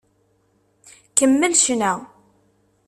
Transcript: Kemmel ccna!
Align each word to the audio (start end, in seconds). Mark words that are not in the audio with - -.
Kemmel 1.17 1.53
ccna! 1.59 1.93